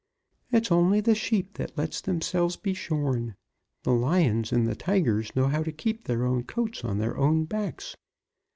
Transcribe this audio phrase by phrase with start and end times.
[0.51, 3.35] It's only the sheep that lets themselves be shorn.
[3.83, 7.45] The lions and the tigers know how to keep their own coats on their own
[7.45, 7.95] backs.